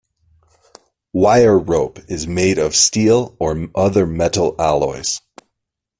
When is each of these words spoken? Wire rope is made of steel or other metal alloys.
Wire 1.13 1.59
rope 1.59 1.99
is 2.09 2.25
made 2.25 2.57
of 2.57 2.75
steel 2.75 3.35
or 3.37 3.67
other 3.75 4.07
metal 4.07 4.55
alloys. 4.59 5.21